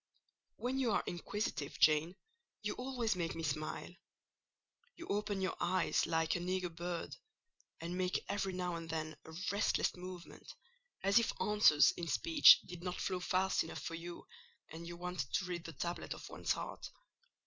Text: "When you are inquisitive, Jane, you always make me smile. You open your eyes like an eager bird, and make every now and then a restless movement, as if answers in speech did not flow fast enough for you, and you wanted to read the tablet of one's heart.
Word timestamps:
"When 0.55 0.79
you 0.79 0.89
are 0.93 1.03
inquisitive, 1.05 1.77
Jane, 1.77 2.15
you 2.63 2.73
always 2.73 3.15
make 3.15 3.35
me 3.35 3.43
smile. 3.43 3.95
You 4.95 5.05
open 5.11 5.41
your 5.41 5.55
eyes 5.59 6.07
like 6.07 6.35
an 6.35 6.49
eager 6.49 6.69
bird, 6.69 7.15
and 7.79 7.95
make 7.95 8.25
every 8.27 8.51
now 8.53 8.73
and 8.77 8.89
then 8.89 9.15
a 9.25 9.35
restless 9.51 9.95
movement, 9.95 10.55
as 11.03 11.19
if 11.19 11.39
answers 11.39 11.91
in 11.91 12.07
speech 12.07 12.61
did 12.61 12.81
not 12.81 12.99
flow 12.99 13.19
fast 13.19 13.63
enough 13.63 13.83
for 13.83 13.93
you, 13.93 14.25
and 14.71 14.87
you 14.87 14.97
wanted 14.97 15.31
to 15.33 15.45
read 15.45 15.65
the 15.65 15.73
tablet 15.73 16.15
of 16.15 16.27
one's 16.29 16.53
heart. 16.53 16.89